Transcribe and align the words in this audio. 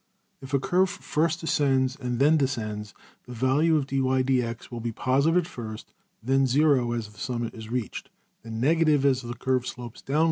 If 0.41 0.51
a 0.55 0.59
curve 0.59 0.89
first 0.89 1.43
ascends 1.43 1.95
and 1.95 2.17
then 2.17 2.35
descends, 2.35 2.95
the 3.27 3.33
values 3.33 3.81
of~$\dfrac{dy}{dx}$ 3.81 4.71
will 4.71 4.79
be 4.79 4.91
positive 4.91 5.37
at 5.37 5.45
first; 5.47 5.93
then 6.23 6.47
zero, 6.47 6.93
as 6.93 7.09
the 7.09 7.19
summit 7.19 7.53
is 7.53 7.69
reached; 7.69 8.09
then 8.41 8.59
negative, 8.59 9.05
as 9.05 9.21
the 9.21 9.35
curve 9.35 9.67
slopes 9.67 10.01
downwards, 10.01 10.09
as 10.09 10.09
in 10.09 10.15
\Fig. 10.15 10.17